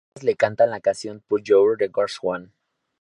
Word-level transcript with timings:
Ellas 0.15 0.23
le 0.27 0.33
cantan 0.43 0.71
la 0.71 0.79
canción 0.79 1.19
"Put 1.19 1.43
Your 1.43 1.77
Records 1.77 2.17
On". 2.23 2.51